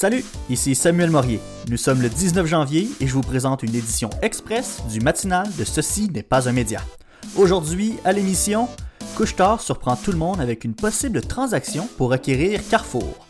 [0.00, 1.40] Salut, ici Samuel Morier.
[1.68, 5.64] Nous sommes le 19 janvier et je vous présente une édition express du matinal de
[5.64, 6.80] Ceci n'est pas un média.
[7.36, 8.68] Aujourd'hui, à l'émission,
[9.16, 13.26] Couchetard surprend tout le monde avec une possible transaction pour acquérir Carrefour.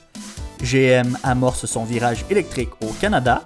[0.63, 3.45] GM amorce son virage électrique au Canada.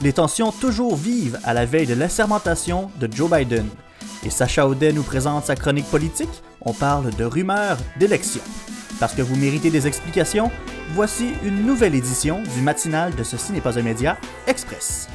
[0.00, 3.66] Les tensions toujours vives à la veille de l'assermentation de Joe Biden.
[4.24, 6.30] Et Sacha Audet nous présente sa chronique politique.
[6.60, 8.42] On parle de rumeurs d'élections.
[9.00, 10.50] Parce que vous méritez des explications,
[10.94, 14.16] voici une nouvelle édition du matinal de Ceci n'est pas un média
[14.46, 15.08] express.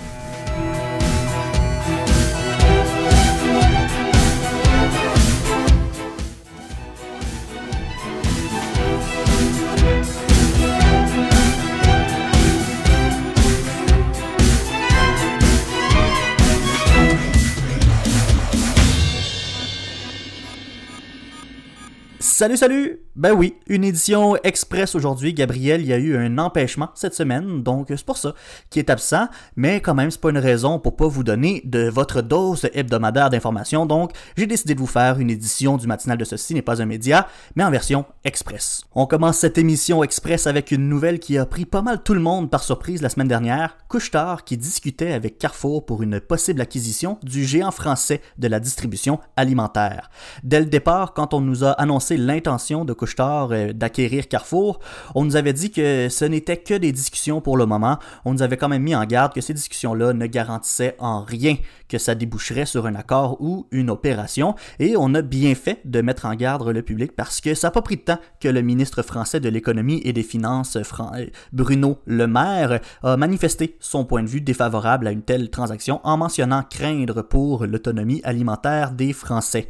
[22.39, 23.01] Salut, salut!
[23.17, 25.33] Ben oui, une édition express aujourd'hui.
[25.33, 28.33] Gabriel, il y a eu un empêchement cette semaine, donc c'est pour ça
[28.69, 31.89] qu'il est absent, mais quand même, c'est pas une raison pour pas vous donner de
[31.89, 36.23] votre dose hebdomadaire d'informations, donc j'ai décidé de vous faire une édition du matinal de
[36.23, 38.83] ceci n'est pas un média, mais en version express.
[38.95, 42.21] On commence cette émission express avec une nouvelle qui a pris pas mal tout le
[42.21, 47.17] monde par surprise la semaine dernière, Couchetard qui discutait avec Carrefour pour une possible acquisition
[47.21, 50.09] du géant français de la distribution alimentaire.
[50.45, 54.79] Dès le départ, quand on nous a annoncé l'intention de Couchetard euh, d'acquérir Carrefour,
[55.15, 57.97] on nous avait dit que ce n'était que des discussions pour le moment.
[58.23, 61.57] On nous avait quand même mis en garde que ces discussions-là ne garantissaient en rien
[61.87, 64.55] que ça déboucherait sur un accord ou une opération.
[64.77, 67.71] Et on a bien fait de mettre en garde le public parce que ça n'a
[67.71, 71.97] pas pris de temps que le ministre français de l'économie et des finances, euh, Bruno
[72.05, 76.63] Le Maire, a manifesté son point de vue défavorable à une telle transaction en mentionnant
[76.69, 79.67] craindre pour l'autonomie alimentaire des Français.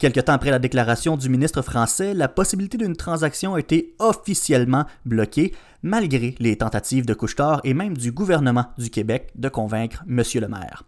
[0.00, 4.86] Quelque temps après la déclaration du ministre français, la possibilité d'une transaction a été officiellement
[5.04, 10.22] bloquée, malgré les tentatives de Couchetard et même du gouvernement du Québec de convaincre M.
[10.36, 10.84] le maire.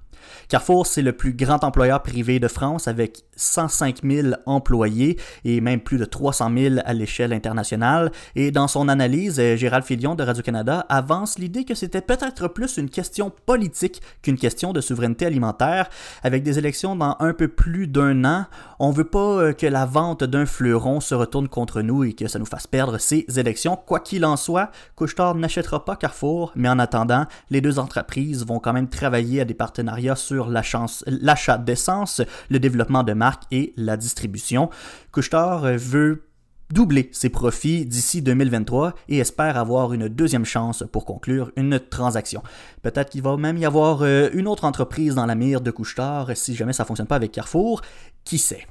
[0.48, 5.81] Carrefour, c'est le plus grand employeur privé de France avec 105 000 employés et même
[5.81, 8.10] plus de 300 000 à l'échelle internationale.
[8.37, 12.77] Et dans son analyse, euh, Gérald Filion de Radio-Canada avance l'idée que c'était peut-être plus
[12.77, 15.88] une question politique qu'une question de souveraineté alimentaire.
[16.22, 18.47] Avec des élections dans un peu plus d'un an,
[18.78, 22.28] on veut pas euh, que la vente d'un fleuron se retourne contre nous et que
[22.28, 23.77] ça nous fasse perdre ces élections.
[23.77, 28.59] Quoi qu'il en soit, Couchetard n'achètera pas Carrefour, mais en attendant, les deux entreprises vont
[28.59, 33.97] quand même travailler à des partenariats sur l'achat d'essence, le développement de marques et la
[33.97, 34.71] distribution.
[35.12, 36.25] Couchetard veut
[36.73, 42.43] doubler ses profits d'ici 2023 et espère avoir une deuxième chance pour conclure une transaction.
[42.83, 46.31] Peut-être qu'il va même y avoir euh, une autre entreprise dans la mire de Couchetard
[46.34, 47.83] si jamais ça ne fonctionne pas avec Carrefour.
[48.25, 48.67] Qui sait?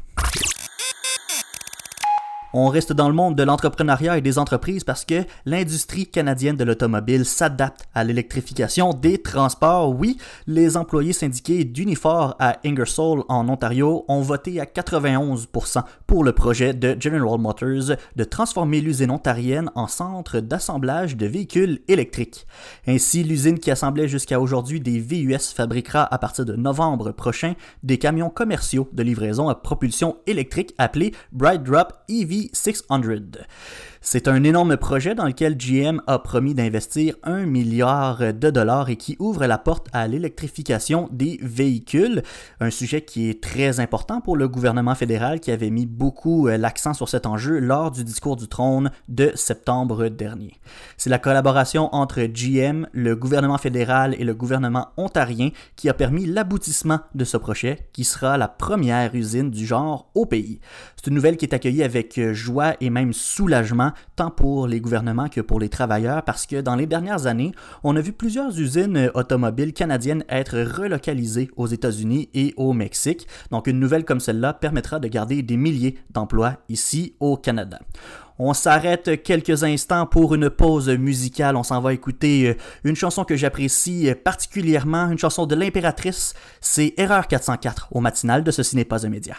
[2.54, 6.66] On reste dans le monde de l'entrepreneuriat et des entreprises parce que l'industrie canadienne de
[6.66, 9.96] l'automobile s'adapte à l'électrification des transports.
[9.98, 10.18] Oui,
[10.48, 16.74] les employés syndiqués d'Unifor à Ingersoll en Ontario ont voté à 91% pour le projet
[16.74, 22.46] de General Motors de transformer l'usine ontarienne en centre d'assemblage de véhicules électriques.
[22.86, 27.98] Ainsi, l'usine qui assemblait jusqu'à aujourd'hui des VUS fabriquera à partir de novembre prochain des
[27.98, 33.46] camions commerciaux de livraison à propulsion électrique appelés Bright Drop EV 600.
[34.04, 38.96] C'est un énorme projet dans lequel GM a promis d'investir un milliard de dollars et
[38.96, 42.24] qui ouvre la porte à l'électrification des véhicules,
[42.60, 46.58] un sujet qui est très important pour le gouvernement fédéral qui avait mis beaucoup euh,
[46.58, 50.60] l'accent sur cet enjeu lors du discours du trône de septembre dernier.
[50.98, 56.26] C'est la collaboration entre GM, le gouvernement fédéral et le gouvernement ontarien qui a permis
[56.26, 60.60] l'aboutissement de ce projet qui sera la première usine du genre au pays.
[60.96, 65.30] C'est une nouvelle qui est accueillie avec joie et même soulagement tant pour les gouvernements
[65.30, 67.52] que pour les travailleurs, parce que dans les dernières années,
[67.84, 73.28] on a vu plusieurs usines automobiles canadiennes être relocalisées aux États-Unis et au Mexique.
[73.52, 77.80] Donc une nouvelle comme celle-là permettra de garder des milliers d'emplois ici au Canada.
[78.44, 81.56] On s'arrête quelques instants pour une pause musicale.
[81.56, 86.34] On s'en va écouter euh, une chanson que j'apprécie particulièrement, une chanson de l'impératrice.
[86.60, 89.36] C'est Erreur 404 au matinal de Ceci n'est pas média.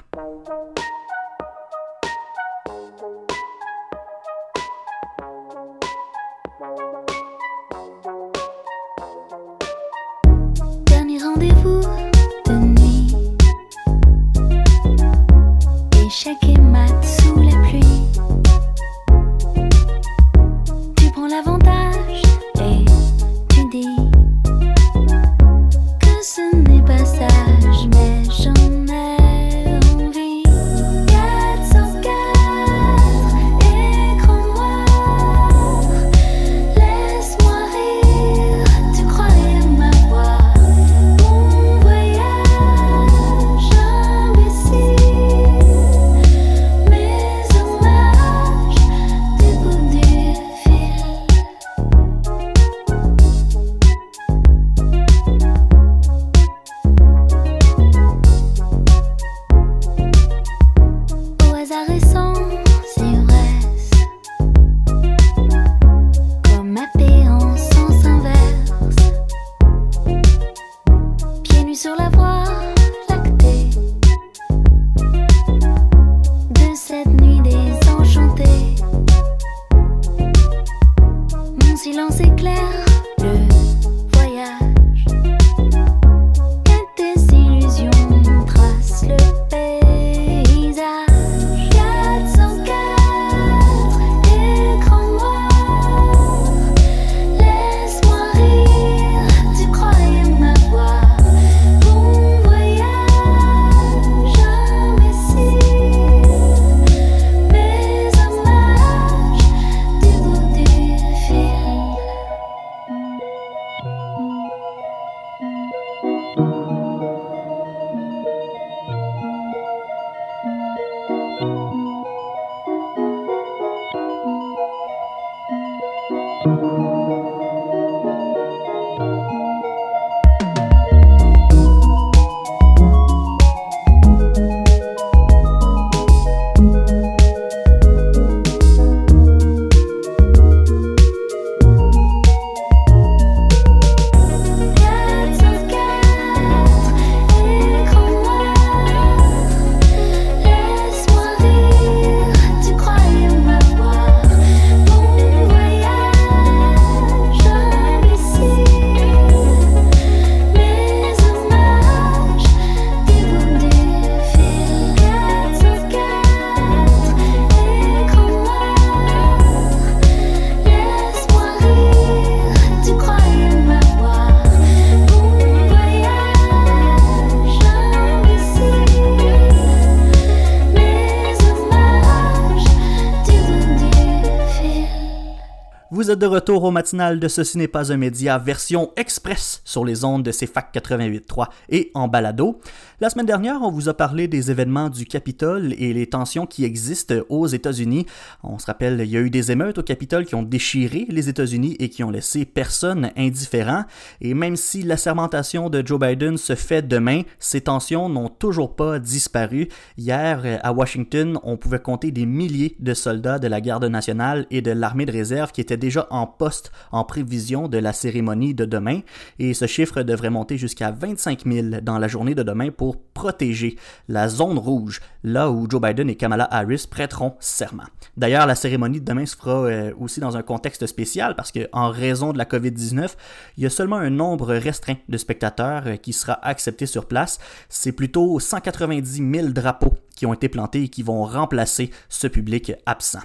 [186.32, 190.30] Retour au matinal de Ceci n'est pas un média, version express sur les ondes de
[190.32, 192.58] CFAC 88.3 et en balado.
[193.00, 196.64] La semaine dernière, on vous a parlé des événements du Capitole et les tensions qui
[196.64, 198.06] existent aux États-Unis.
[198.42, 201.28] On se rappelle, il y a eu des émeutes au Capitole qui ont déchiré les
[201.28, 203.84] États-Unis et qui ont laissé personne indifférent.
[204.20, 208.74] Et même si la sermentation de Joe Biden se fait demain, ces tensions n'ont toujours
[208.74, 209.68] pas disparu.
[209.98, 214.62] Hier, à Washington, on pouvait compter des milliers de soldats de la garde nationale et
[214.62, 218.64] de l'armée de réserve qui étaient déjà en poste en prévision de la cérémonie de
[218.64, 219.00] demain.
[219.38, 223.76] Et ce chiffre devrait monter jusqu'à 25 000 dans la journée de demain pour protéger
[224.08, 227.84] la zone rouge, là où Joe Biden et Kamala Harris prêteront serment.
[228.16, 231.90] D'ailleurs, la cérémonie de demain se fera euh, aussi dans un contexte spécial parce qu'en
[231.90, 233.10] raison de la COVID-19,
[233.56, 237.38] il y a seulement un nombre restreint de spectateurs euh, qui sera accepté sur place.
[237.68, 242.72] C'est plutôt 190 000 drapeaux qui ont été plantés et qui vont remplacer ce public
[242.86, 243.20] absent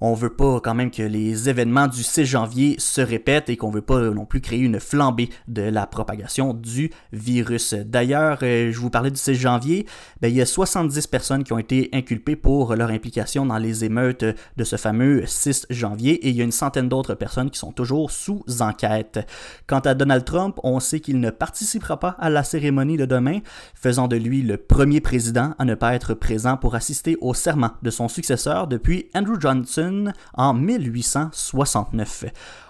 [0.00, 3.70] on veut pas quand même que les événements du 6 janvier se répètent et qu'on
[3.70, 7.74] veut pas non plus créer une flambée de la propagation du virus.
[7.74, 9.86] D'ailleurs, euh, je vous parlais du 6 janvier,
[10.20, 13.84] ben, il y a 70 personnes qui ont été inculpées pour leur implication dans les
[13.84, 17.58] émeutes de ce fameux 6 janvier et il y a une centaine d'autres personnes qui
[17.58, 19.26] sont toujours sous enquête.
[19.66, 23.40] Quant à Donald Trump, on sait qu'il ne participera pas à la cérémonie de demain,
[23.74, 27.72] faisant de lui le premier président à ne pas être présent pour assister au serment
[27.82, 29.87] de son successeur depuis Andrew Johnson
[30.34, 32.24] en 1869.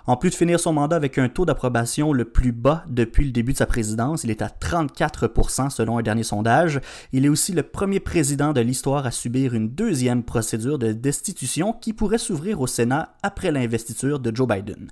[0.09, 3.31] En plus de finir son mandat avec un taux d'approbation le plus bas depuis le
[3.31, 6.81] début de sa présidence, il est à 34% selon un dernier sondage.
[7.13, 11.75] Il est aussi le premier président de l'histoire à subir une deuxième procédure de destitution
[11.75, 14.91] qui pourrait s'ouvrir au Sénat après l'investiture de Joe Biden.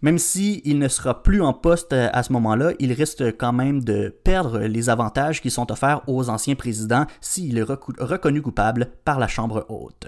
[0.00, 4.08] Même s'il ne sera plus en poste à ce moment-là, il risque quand même de
[4.24, 9.28] perdre les avantages qui sont offerts aux anciens présidents s'il est reconnu coupable par la
[9.28, 10.06] Chambre haute.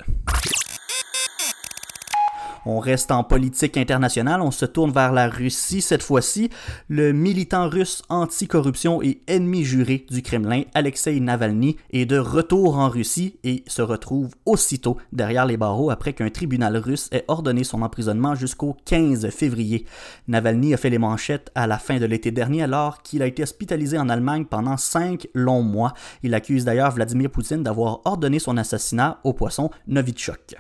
[2.68, 6.50] On reste en politique internationale, on se tourne vers la Russie cette fois-ci.
[6.88, 12.88] Le militant russe anticorruption et ennemi juré du Kremlin, Alexei Navalny, est de retour en
[12.88, 17.82] Russie et se retrouve aussitôt derrière les barreaux après qu'un tribunal russe ait ordonné son
[17.82, 19.87] emprisonnement jusqu'au 15 février.
[20.26, 23.44] Navalny a fait les manchettes à la fin de l'été dernier alors qu'il a été
[23.44, 25.92] hospitalisé en Allemagne pendant cinq longs mois.
[26.25, 30.56] Il accuse d'ailleurs Vladimir Poutine d'avoir ordonné son assassinat au poisson Novichok.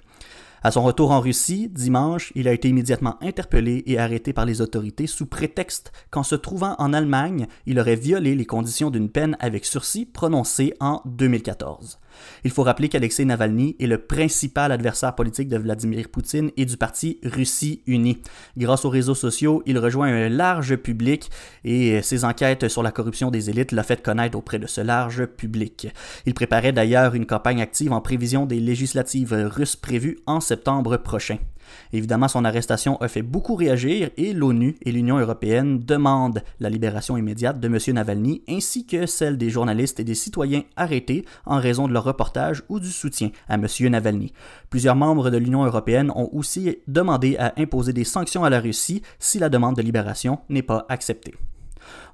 [0.62, 4.60] À son retour en Russie, dimanche, il a été immédiatement interpellé et arrêté par les
[4.60, 9.36] autorités sous prétexte qu'en se trouvant en Allemagne, il aurait violé les conditions d'une peine
[9.38, 11.98] avec sursis prononcée en 2014.
[12.44, 16.76] Il faut rappeler qu'Alexei Navalny est le principal adversaire politique de Vladimir Poutine et du
[16.76, 18.22] parti Russie Unie.
[18.56, 21.30] Grâce aux réseaux sociaux, il rejoint un large public
[21.64, 25.26] et ses enquêtes sur la corruption des élites l'a fait connaître auprès de ce large
[25.26, 25.88] public.
[26.26, 31.38] Il préparait d'ailleurs une campagne active en prévision des législatives russes prévues en septembre prochain.
[31.92, 37.16] Évidemment, son arrestation a fait beaucoup réagir et l'ONU et l'Union européenne demandent la libération
[37.16, 37.78] immédiate de M.
[37.94, 42.62] Navalny ainsi que celle des journalistes et des citoyens arrêtés en raison de leur reportage
[42.68, 43.66] ou du soutien à M.
[43.90, 44.32] Navalny.
[44.70, 49.02] Plusieurs membres de l'Union européenne ont aussi demandé à imposer des sanctions à la Russie
[49.18, 51.34] si la demande de libération n'est pas acceptée.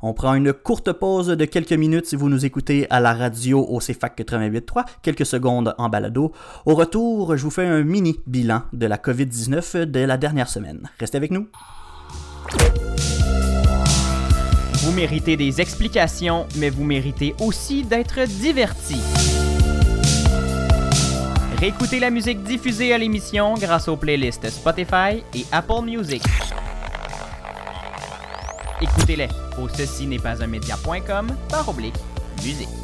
[0.02, 3.60] On prend une courte pause de quelques minutes si vous nous écoutez à la radio
[3.60, 6.32] au CFAC 88.3, quelques secondes en balado.
[6.66, 10.88] Au retour, je vous fais un mini bilan de la COVID-19 de la dernière semaine.
[10.98, 11.48] Restez avec nous.
[14.82, 19.00] Vous méritez des explications, mais vous méritez aussi d'être divertis.
[21.60, 26.22] Réécoutez la musique diffusée à l'émission grâce aux playlists Spotify et Apple Music.
[28.82, 31.94] Écoutez-les au ceci n'est pas un média.com par oblique
[32.42, 32.81] musique.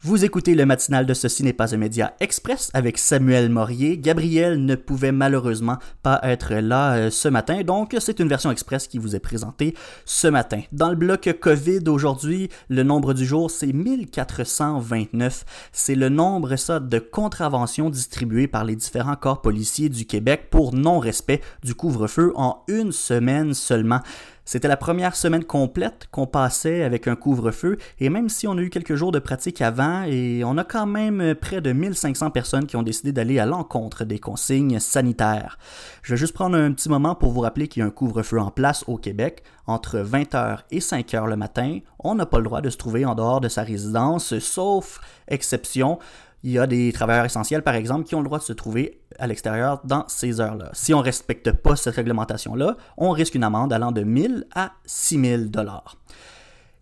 [0.00, 3.98] Vous écoutez le matinal de Ceci n'est pas un média express avec Samuel Morier.
[3.98, 8.86] Gabriel ne pouvait malheureusement pas être là euh, ce matin, donc c'est une version express
[8.86, 9.74] qui vous est présentée
[10.04, 10.60] ce matin.
[10.70, 15.44] Dans le bloc COVID aujourd'hui, le nombre du jour c'est 1429.
[15.72, 21.40] C'est le nombre de contraventions distribuées par les différents corps policiers du Québec pour non-respect
[21.64, 24.02] du couvre-feu en une semaine seulement.
[24.50, 28.62] C'était la première semaine complète qu'on passait avec un couvre-feu et même si on a
[28.62, 32.66] eu quelques jours de pratique avant et on a quand même près de 1500 personnes
[32.66, 35.58] qui ont décidé d'aller à l'encontre des consignes sanitaires.
[36.00, 38.40] Je vais juste prendre un petit moment pour vous rappeler qu'il y a un couvre-feu
[38.40, 39.42] en place au Québec.
[39.66, 43.14] Entre 20h et 5h le matin, on n'a pas le droit de se trouver en
[43.14, 45.98] dehors de sa résidence, sauf exception.
[46.44, 49.00] Il y a des travailleurs essentiels, par exemple, qui ont le droit de se trouver
[49.18, 50.70] à l'extérieur dans ces heures-là.
[50.72, 54.72] Si on ne respecte pas cette réglementation-là, on risque une amende allant de 1000 à
[54.86, 55.96] 6000 dollars.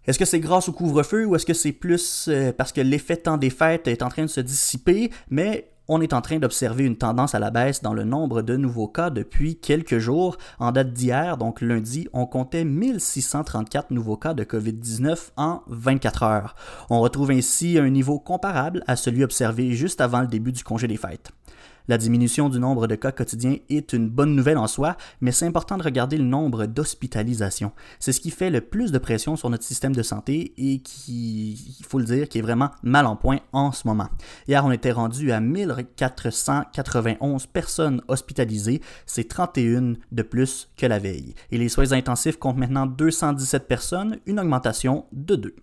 [0.06, 3.16] Est-ce que c'est grâce au couvre-feu ou est-ce que c'est plus euh, parce que l'effet
[3.16, 6.84] temps des fêtes est en train de se dissiper, mais on est en train d'observer
[6.84, 10.36] une tendance à la baisse dans le nombre de nouveaux cas depuis quelques jours.
[10.58, 16.56] En date d'hier, donc lundi, on comptait 1634 nouveaux cas de COVID-19 en 24 heures.
[16.90, 20.88] On retrouve ainsi un niveau comparable à celui observé juste avant le début du congé
[20.88, 21.30] des fêtes.
[21.88, 25.46] La diminution du nombre de cas quotidiens est une bonne nouvelle en soi, mais c'est
[25.46, 27.70] important de regarder le nombre d'hospitalisations.
[28.00, 31.76] C'est ce qui fait le plus de pression sur notre système de santé et qui,
[31.78, 34.08] il faut le dire, est vraiment mal en point en ce moment.
[34.48, 41.34] Hier, on était rendu à 1491 personnes hospitalisées, c'est 31 de plus que la veille.
[41.50, 45.54] Et les soins intensifs comptent maintenant 217 personnes, une augmentation de 2.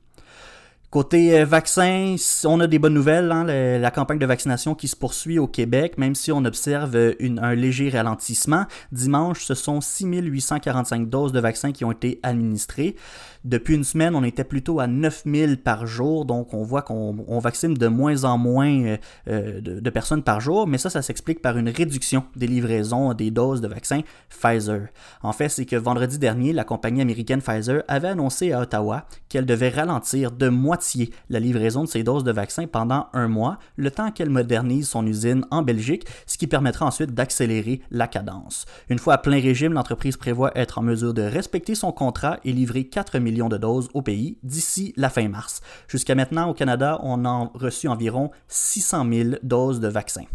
[0.93, 3.31] Côté euh, vaccin, on a des bonnes nouvelles.
[3.31, 7.15] Hein, la campagne de vaccination qui se poursuit au Québec, même si on observe euh,
[7.41, 8.65] un léger ralentissement.
[8.91, 12.95] Dimanche, ce sont 6845 doses de vaccins qui ont été administrées.
[13.43, 17.73] Depuis une semaine, on était plutôt à 9000 par jour, donc on voit qu'on vaccine
[17.73, 18.97] de moins en moins euh,
[19.27, 23.31] euh, de, personnes par jour, mais ça, ça s'explique par une réduction des livraisons des
[23.31, 24.87] doses de vaccins Pfizer.
[25.21, 29.45] En fait, c'est que vendredi dernier, la compagnie américaine Pfizer avait annoncé à Ottawa qu'elle
[29.45, 33.91] devait ralentir de moitié la livraison de ses doses de vaccins pendant un mois, le
[33.91, 38.65] temps qu'elle modernise son usine en Belgique, ce qui permettra ensuite d'accélérer la cadence.
[38.89, 42.53] Une fois à plein régime, l'entreprise prévoit être en mesure de respecter son contrat et
[42.53, 45.61] livrer 4 de doses au pays d'ici la fin mars.
[45.87, 50.25] Jusqu'à maintenant, au Canada, on a reçu environ 600 000 doses de vaccins.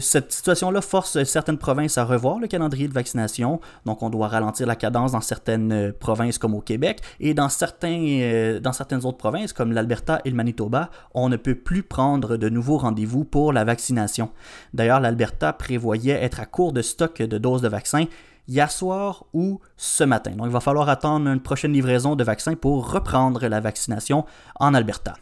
[0.00, 4.66] Cette situation-là force certaines provinces à revoir le calendrier de vaccination, donc on doit ralentir
[4.66, 7.48] la cadence dans certaines provinces comme au Québec, et dans,
[7.82, 12.36] euh, dans certaines autres provinces comme l'Alberta et le Manitoba, on ne peut plus prendre
[12.36, 14.30] de nouveaux rendez-vous pour la vaccination.
[14.72, 18.06] D'ailleurs, l'Alberta prévoyait être à court de stock de doses de vaccins
[18.48, 20.32] hier soir ou ce matin.
[20.32, 24.24] Donc il va falloir attendre une prochaine livraison de vaccins pour reprendre la vaccination
[24.58, 25.14] en Alberta.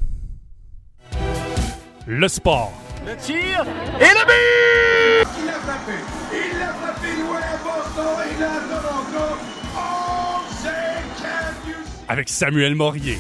[2.07, 2.73] Le sport.
[3.05, 3.65] Le tir
[4.01, 5.29] et le but!
[5.39, 5.93] Il l'a frappé!
[6.33, 9.37] Il l'a frappé loin à Boston et là à Toronto!
[9.77, 9.97] Oh?
[12.09, 13.19] Avec Samuel Morier.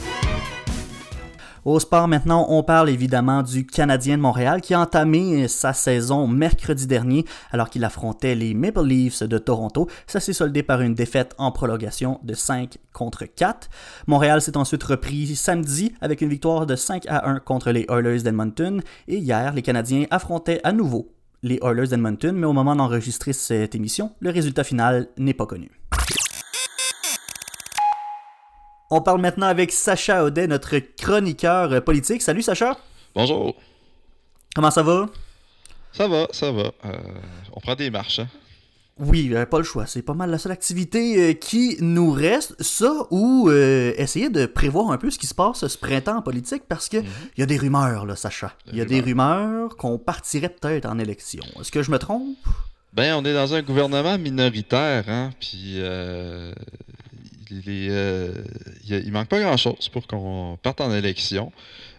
[1.66, 6.28] Au sport maintenant, on parle évidemment du Canadien de Montréal qui a entamé sa saison
[6.28, 9.88] mercredi dernier alors qu'il affrontait les Maple Leafs de Toronto.
[10.06, 13.68] Ça s'est soldé par une défaite en prolongation de 5 contre 4.
[14.06, 18.22] Montréal s'est ensuite repris samedi avec une victoire de 5 à 1 contre les Oilers
[18.22, 23.32] d'Edmonton et hier, les Canadiens affrontaient à nouveau les Oilers d'Edmonton, mais au moment d'enregistrer
[23.32, 25.72] cette émission, le résultat final n'est pas connu.
[28.88, 32.22] On parle maintenant avec Sacha Audet, notre chroniqueur politique.
[32.22, 32.76] Salut Sacha.
[33.16, 33.56] Bonjour.
[34.54, 35.06] Comment ça va?
[35.92, 36.70] Ça va, ça va.
[36.84, 36.92] Euh,
[37.52, 38.28] on prend des marches, hein?
[38.98, 39.86] Oui, euh, pas le choix.
[39.86, 42.54] C'est pas mal la seule activité euh, qui nous reste.
[42.62, 46.22] Ça ou euh, essayer de prévoir un peu ce qui se passe ce printemps en
[46.22, 48.54] politique parce que il y a des rumeurs, là, Sacha.
[48.70, 51.42] Il y a des rumeurs qu'on partirait peut-être en élection.
[51.60, 52.38] Est-ce que je me trompe?
[52.92, 56.52] Ben, on est dans un gouvernement minoritaire, hein, puis euh,
[57.50, 58.32] il, est, euh,
[58.88, 61.52] il, manque pas grand-chose pour qu'on parte en élection.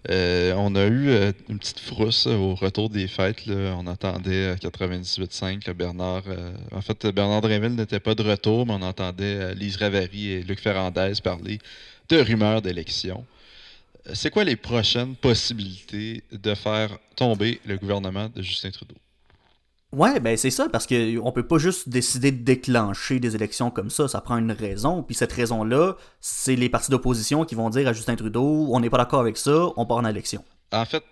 [0.09, 3.43] Euh, on a eu euh, une petite frousse au retour des fêtes.
[3.47, 6.23] On attendait à 98.5 le Bernard.
[6.27, 10.31] euh, en fait, Bernard Drinville n'était pas de retour, mais on entendait euh, Lise Ravary
[10.31, 11.59] et Luc Ferrandez parler
[12.09, 13.25] de rumeurs d'élection.
[14.07, 18.95] Euh, C'est quoi les prochaines possibilités de faire tomber le gouvernement de Justin Trudeau?
[19.93, 23.71] Ouais, ben c'est ça, parce que on peut pas juste décider de déclencher des élections
[23.71, 27.69] comme ça, ça prend une raison, puis cette raison-là, c'est les partis d'opposition qui vont
[27.69, 30.43] dire à Justin Trudeau, on n'est pas d'accord avec ça, on part en élection.
[30.73, 31.03] En fait,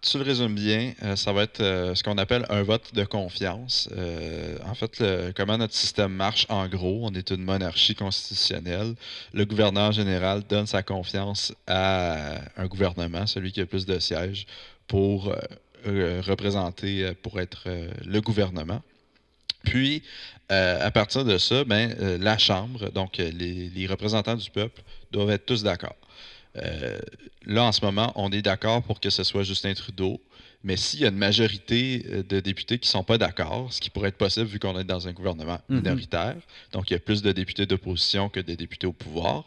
[0.00, 3.04] tu le résumes bien, euh, ça va être euh, ce qu'on appelle un vote de
[3.04, 3.88] confiance.
[3.96, 8.94] Euh, en fait, le- comment notre système marche, en gros, on est une monarchie constitutionnelle.
[9.32, 14.46] Le gouverneur général donne sa confiance à un gouvernement, celui qui a plus de sièges,
[14.86, 15.34] pour
[15.86, 18.82] euh, représenter, euh, pour être euh, le gouvernement.
[19.64, 20.02] Puis,
[20.52, 24.50] euh, à partir de ça, ben, euh, la Chambre, donc euh, les, les représentants du
[24.50, 25.96] peuple, doivent être tous d'accord.
[27.46, 30.20] Là, en ce moment, on est d'accord pour que ce soit Justin Trudeau,
[30.62, 31.98] mais s'il y a une majorité
[32.28, 34.84] de députés qui ne sont pas d'accord, ce qui pourrait être possible vu qu'on est
[34.84, 35.78] dans un gouvernement Mhm.
[35.78, 36.36] minoritaire,
[36.72, 39.44] donc il y a plus de députés d'opposition que de députés au pouvoir,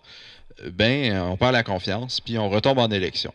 [0.72, 3.34] ben, on perd la confiance, puis on retombe en élection.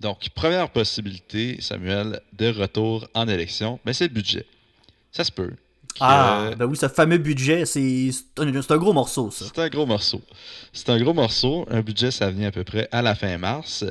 [0.00, 4.46] Donc, première possibilité, Samuel, de retour en élection, ben, c'est le budget.
[5.12, 5.52] Ça se peut.
[5.98, 9.44] Ah, ben oui, ce fameux budget, c'est c'est un, c'est un gros morceau, ça.
[9.52, 10.22] c'est un gros morceau.
[10.72, 11.66] C'est un gros morceau.
[11.68, 13.84] Un budget, ça vient à peu près à la fin mars.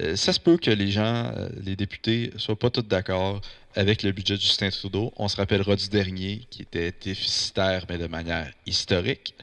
[0.00, 3.40] Euh, ça se peut que les gens, euh, les députés, soient pas tous d'accord
[3.74, 5.12] avec le budget de Justin Trudeau.
[5.16, 9.34] On se rappellera du dernier qui était déficitaire, mais de manière historique.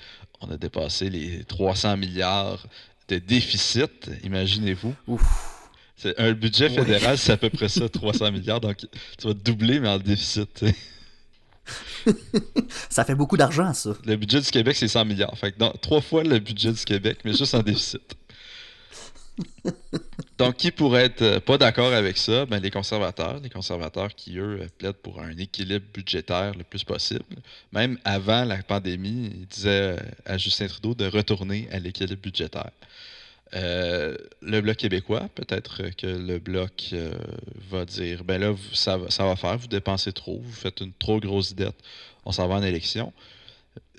[0.42, 2.66] On a dépassé les 300 milliards
[3.10, 4.96] de déficit, imaginez-vous.
[5.08, 5.59] Ouf.
[6.18, 8.62] Un budget fédéral, c'est à peu près ça, 300 milliards.
[8.62, 10.64] Donc, tu vas doubler, mais en déficit.
[12.90, 13.92] Ça fait beaucoup d'argent, ça.
[14.06, 15.38] Le budget du Québec, c'est 100 milliards.
[15.38, 18.02] Fait que dans- trois fois le budget du Québec, mais juste en déficit.
[20.38, 22.46] Donc, qui pourrait être euh, pas d'accord avec ça?
[22.46, 23.40] Ben, les conservateurs.
[23.42, 27.24] Les conservateurs qui, eux, euh, plaident pour un équilibre budgétaire le plus possible.
[27.72, 32.72] Même avant la pandémie, ils disaient à Justin Trudeau de retourner à l'équilibre budgétaire.
[33.56, 37.12] Euh, le Bloc québécois, peut-être que le Bloc euh,
[37.70, 40.82] va dire ben là, vous- ça, va- ça va faire, vous dépensez trop, vous faites
[40.82, 41.76] une trop grosse dette,
[42.26, 43.12] on s'en va en élection.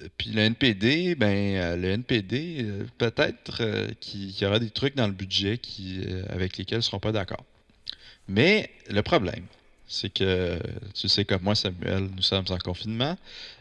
[0.02, 2.64] Euh, Puis le NPD, ben le NPD,
[2.98, 6.82] peut-être euh, qu'il y aura des trucs dans le budget qui, avec lesquels ils ne
[6.82, 7.44] seront pas d'accord.
[8.28, 9.44] Mais le problème,
[9.88, 10.60] c'est que
[10.94, 13.16] tu sais comme moi, Samuel, nous sommes en confinement.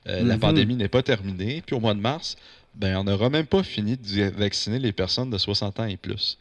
[0.06, 0.40] La Mhm.
[0.40, 1.64] pandémie n'est pas terminée.
[1.66, 2.36] Puis au mois de mars,
[2.76, 6.38] ben, on n'aura même pas fini de vacciner les personnes de 60 ans et plus.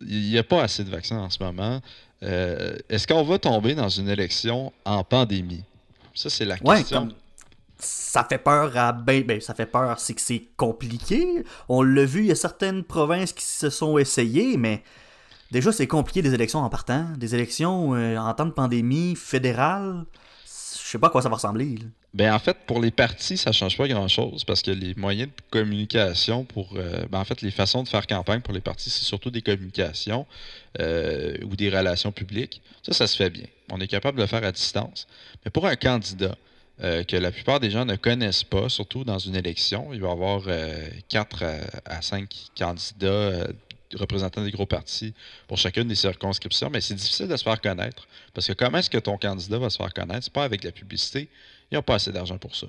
[0.00, 1.80] Il n'y a pas assez de vaccins en ce moment.
[2.22, 5.64] Euh, Est-ce qu'on va tomber dans une élection en pandémie?
[6.14, 6.98] Ça, c'est la Ouais, question.
[7.00, 7.12] comme
[7.78, 11.44] ça fait peur à ben, ben ça fait peur, c'est que c'est compliqué.
[11.68, 14.82] On l'a vu, il y a certaines provinces qui se sont essayées, mais
[15.50, 20.04] déjà c'est compliqué des élections en partant, des élections euh, en temps de pandémie fédérale.
[20.90, 21.76] Je sais pas à quoi ça va ressembler.
[21.76, 21.84] là.
[22.14, 25.42] Ben, en fait, pour les partis, ça change pas grand-chose parce que les moyens de
[25.48, 26.72] communication pour...
[26.74, 29.40] euh, ben, en fait, les façons de faire campagne pour les partis, c'est surtout des
[29.40, 30.26] communications
[30.80, 32.60] euh, ou des relations publiques.
[32.82, 33.46] Ça, ça se fait bien.
[33.70, 35.06] On est capable de le faire à distance.
[35.44, 36.34] Mais pour un candidat
[36.82, 40.08] euh, que la plupart des gens ne connaissent pas, surtout dans une élection, il va
[40.08, 40.42] y avoir
[41.08, 41.44] 4
[41.84, 43.46] à 5 candidats
[43.94, 45.14] représentants des gros partis
[45.48, 48.06] pour chacune des circonscriptions, mais c'est difficile de se faire connaître.
[48.34, 50.24] Parce que comment est-ce que ton candidat va se faire connaître?
[50.24, 51.28] C'est pas avec la publicité.
[51.70, 52.66] Ils n'ont pas assez d'argent pour ça.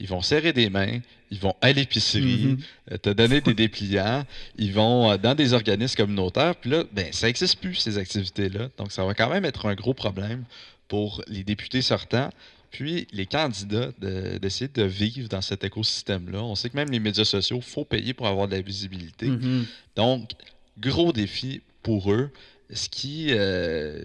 [0.00, 1.00] Ils vont serrer des mains,
[1.32, 2.58] ils vont à l'épicerie, Mhm.
[2.92, 4.24] euh, te donner des dépliants,
[4.56, 8.68] ils vont euh, dans des organismes communautaires, puis là, ben, ça n'existe plus, ces activités-là.
[8.78, 10.44] Donc, ça va quand même être un gros problème
[10.86, 12.30] pour les députés sortants,
[12.70, 16.42] puis les candidats de- d'essayer de, vivre dans cet écosystème-là.
[16.42, 19.26] On sait que même les médias sociaux, il faut payer pour avoir de la visibilité.
[19.26, 19.66] Mhm.
[19.96, 20.32] Donc,
[20.78, 22.30] gros défi pour eux,
[22.72, 24.00] ce qui, euh,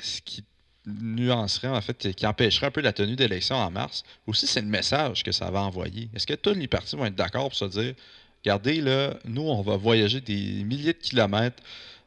[0.00, 0.44] ce qui
[0.86, 4.02] nuancerait, en fait, qui empêcherait un peu la tenue d'élection en mars.
[4.26, 6.08] Aussi, c'est le message que ça va envoyer.
[6.14, 7.94] Est-ce que tous les partis vont être d'accord pour se dire,
[8.44, 11.62] regardez, là, nous, on va voyager des milliers de kilomètres,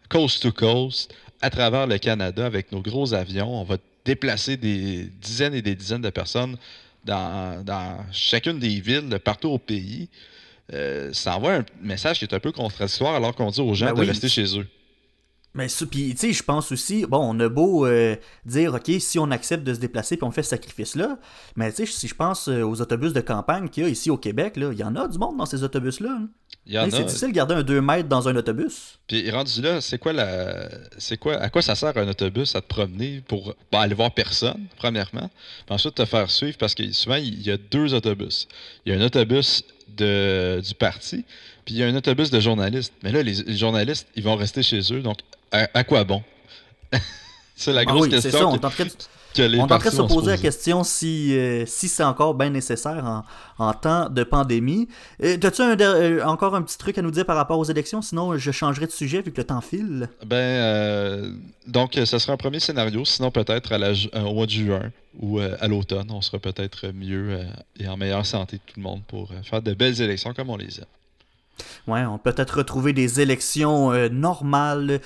[0.10, 3.62] coast to coast, à travers le Canada avec nos gros avions.
[3.62, 6.58] On va déplacer des dizaines et des dizaines de personnes
[7.06, 10.10] dans, dans chacune des villes, de partout au pays.
[10.74, 13.88] Euh, ça envoie un message qui est un peu contradictoire alors qu'on dit aux gens
[13.88, 14.08] Ben de oui.
[14.08, 14.68] rester chez eux.
[15.58, 18.16] Mais ça, puis tu sais, je pense aussi, bon, on a beau euh,
[18.46, 21.18] dire, ok, si on accepte de se déplacer puis on fait ce sacrifice-là,
[21.56, 24.12] mais tu sais, si je pense euh, aux autobus de campagne qu'il y a ici
[24.12, 26.12] au Québec, là, il y en a du monde dans ces autobus-là.
[26.12, 26.30] hein.
[26.92, 29.00] C'est difficile de garder un 2 mètres dans un autobus.
[29.08, 30.70] Puis rendu là, c'est quoi la.
[31.00, 31.38] C'est quoi.
[31.38, 35.30] À quoi ça sert un autobus à te promener pour ben, aller voir personne, premièrement.
[35.66, 38.48] Puis ensuite te faire suivre parce que souvent il y a deux autobus.
[38.86, 41.26] Il y a un autobus de, du parti,
[41.68, 42.94] puis il y a un autobus de journalistes.
[43.04, 45.18] Mais là, les, les journalistes, ils vont rester chez eux, donc
[45.52, 46.24] à, à quoi bon?
[47.58, 48.90] c'est la Ah grosse oui, question ça, on que, est en train de,
[49.36, 52.06] que les on est en train de se poser la question si, euh, si c'est
[52.06, 54.88] encore bien nécessaire en, en temps de pandémie.
[55.22, 55.52] Euh, der-
[55.90, 58.02] euh, encore un petit truc à nous dire par rapport aux élections?
[58.02, 60.08] Sinon, je changerai de sujet vu que le temps file.
[60.26, 61.32] Ben, euh,
[61.68, 63.04] donc, ce sera un premier scénario.
[63.04, 63.74] Sinon, peut-être
[64.16, 67.40] au mois de juin ou à l'automne, on sera peut-être mieux
[67.78, 70.80] et en meilleure santé tout le monde pour faire de belles élections comme on les
[70.80, 70.86] aime.
[71.88, 75.02] Ouais, on peut peut-être retrouver des élections euh, normales.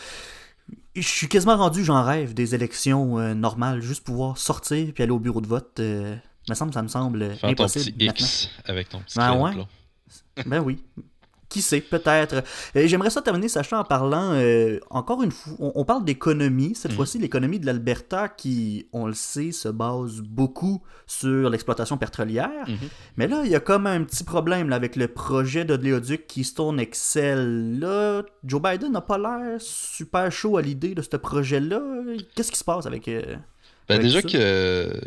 [0.96, 3.82] Je suis quasiment rendu, j'en rêve, des élections euh, normales.
[3.82, 5.80] Juste pouvoir sortir puis aller au bureau de vote.
[5.80, 6.16] euh,
[6.50, 8.06] me semble, ça me semble Faire ton impossible petit.
[8.06, 9.54] X avec ton petit crayon ouais.
[10.46, 10.84] Ben oui.
[11.52, 12.44] Qui sait, peut-être.
[12.78, 16.74] Euh, J'aimerais ça terminer, Sacha, en parlant, euh, encore une fois, on, on parle d'économie.
[16.76, 16.96] Cette Mhm.
[16.98, 22.66] fois-ci, l'économie de l'Alberta, qui, on le sait, se base beaucoup sur l'exploitation pétrolière.
[22.68, 22.78] Mhm.
[23.18, 26.26] Mais là, il y a comme un petit problème là, avec le projet de l'éoduc
[26.26, 27.80] Keystone Excel.
[27.80, 31.82] Là, Joe Biden n'a pas l'air super chaud à l'idée de ce projet-là.
[32.34, 33.08] Qu'est-ce qui se passe avec...
[33.10, 33.36] euh,
[33.92, 35.02] Ben déjà que,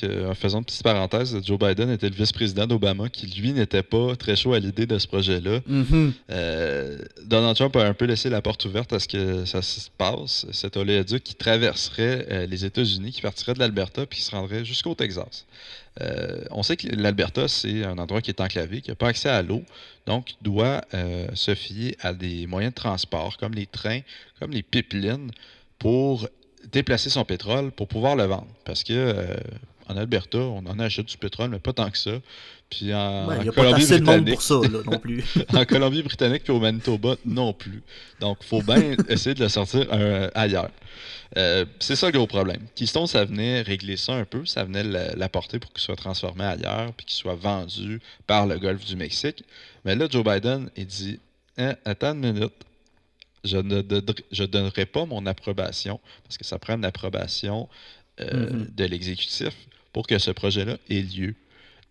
[0.00, 3.82] que, en faisant une petite parenthèse, Joe Biden était le vice-président d'Obama, qui lui n'était
[3.82, 5.60] pas très chaud à l'idée de ce projet-là.
[5.66, 6.12] mhm.
[6.30, 9.90] Euh, Donald Trump a un peu laissé la porte ouverte à ce que ça se
[9.96, 10.46] passe.
[10.52, 14.64] Cet oléoduc qui traverserait euh, les États-Unis, qui partirait de l'Alberta puis qui se rendrait
[14.64, 15.46] jusqu'au Texas.
[16.00, 19.28] Euh, on sait que l'Alberta, c'est un endroit qui est enclavé, qui n'a pas accès
[19.28, 19.62] à l'eau,
[20.06, 20.80] donc doit
[21.34, 24.00] se fier à des moyens de transport comme les trains,
[24.38, 25.30] comme les pipelines,
[25.78, 26.28] pour
[26.72, 28.48] déplacer son pétrole pour pouvoir le vendre.
[28.64, 29.34] Parce que euh,
[29.88, 32.12] en Alberta, on en achète du pétrole, mais pas tant que ça.
[32.70, 34.68] Puis en, Ouais, Il en n'y a pas Colombie assez de monde britannique, pour ça,
[34.68, 35.24] là, non plus.
[35.52, 37.82] en Colombie-Britannique puis au Manitoba non plus.
[38.20, 40.70] Donc, il faut bien essayer de le sortir euh, ailleurs.
[41.36, 42.60] Euh, c'est ça le gros problème.
[42.76, 46.44] Keystone, ça venait régler ça un peu, ça venait la- l'apporter pour qu'il soit transformé
[46.44, 49.42] ailleurs puis qu'il soit vendu par le Golfe du Mexique.
[49.84, 51.18] Mais là, Joe Biden, il dit
[51.58, 52.52] Hein, Attends une minute,
[53.44, 57.68] je ne donnerai- je donnerai pas mon approbation parce que ça prend une approbation
[58.20, 58.68] euh, Mhm.
[58.76, 59.54] de l'exécutif
[59.92, 61.34] pour que ce projet-là ait lieu.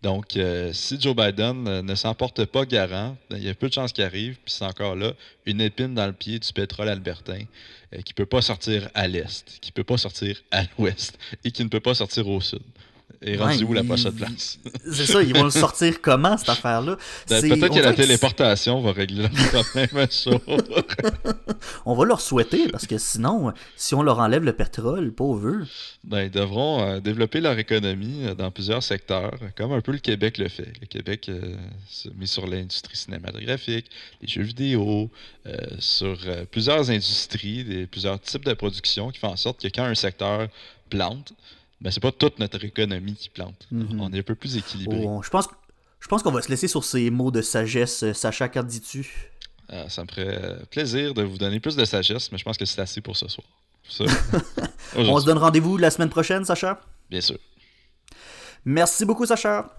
[0.02, 3.54] Donc, euh, si Joe Biden euh, ne s'en porte pas garant, ben, il y a
[3.54, 5.12] peu de chances qu'il arrive, puis c'est encore là
[5.44, 7.40] une épine dans le pied du pétrole albertain
[7.94, 11.18] euh, qui ne peut pas sortir à l'est, qui ne peut pas sortir à l'ouest
[11.44, 12.62] et qui ne peut pas sortir au sud.
[13.22, 14.58] Et rendu Ouais, où la prochaine place?
[14.92, 16.96] C'est ça, ils vont le sortir comment, cette affaire-là?
[17.28, 20.40] Ben, Peut-être que la que téléportation va régler le problème un.
[21.86, 25.66] On va leur souhaiter, parce que sinon, si on leur enlève le pétrole, pauvre eux.
[26.04, 29.98] Ben, ils devront euh, développer leur économie euh, dans plusieurs secteurs, comme un peu le
[29.98, 30.72] Québec le fait.
[30.80, 31.56] Le Québec euh,
[31.88, 33.90] se met sur l'industrie cinématographique,
[34.22, 35.10] les jeux vidéo,
[35.78, 36.18] sur
[36.50, 40.48] plusieurs industries, des, plusieurs types de production qui font en sorte que quand un secteur
[40.90, 41.32] plante,
[41.80, 43.66] ben, c'est pas toute notre économie qui plante.
[43.70, 44.00] Mhm.
[44.00, 45.02] On est un peu plus équilibré.
[45.06, 45.48] Oh, je pense,
[46.00, 48.02] je pense qu'on va se laisser sur ces mots de sagesse.
[48.02, 49.30] euh, Sacha, qu'en dis-tu?
[49.72, 52.56] Euh, ça me ferait euh, plaisir de vous donner plus de sagesse, mais je pense
[52.58, 53.46] que c'est assez pour ce soir.
[53.88, 54.04] Ça,
[54.96, 56.80] On se donne rendez-vous la semaine prochaine, Sacha?
[57.08, 57.38] bien sûr.
[58.64, 59.72] Merci beaucoup, Sacha.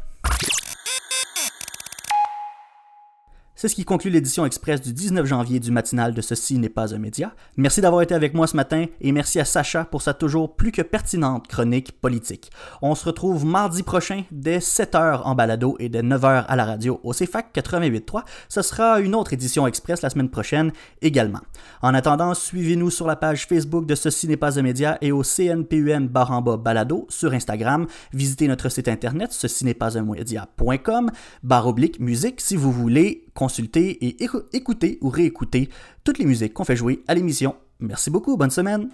[3.55, 6.95] C'est ce qui conclut l'édition express du 19 janvier du matinal de Ceci n'est pas
[6.95, 7.33] un média.
[7.57, 10.71] Merci d'avoir été avec moi ce matin et merci à Sacha pour sa toujours plus
[10.71, 12.49] que pertinente chronique politique.
[12.81, 16.99] On se retrouve mardi prochain dès 7h en balado et dès 9h à la radio
[17.03, 18.23] au CFAC 88.3.
[18.49, 21.41] Ce sera une autre édition express la semaine prochaine également.
[21.81, 25.23] En attendant, suivez-nous sur la page Facebook de Ceci n'est pas un média et au
[25.23, 27.85] CNPUM baramba balado sur Instagram.
[28.13, 31.11] Visitez notre site internet ceci n'est pas un média.com
[31.43, 35.69] barre oblique musique si vous voulez consulter et écou- écouter ou réécouter
[36.03, 37.55] toutes les musiques qu'on fait jouer à l'émission.
[37.79, 38.89] Merci beaucoup, bonne semaine!